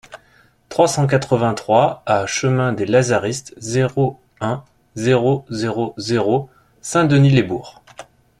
[0.69, 4.63] trois cent quatre-vingt-trois A chemin des Lazaristes, zéro un,
[4.95, 6.49] zéro zéro zéro
[6.81, 7.83] Saint-Denis-lès-Bourg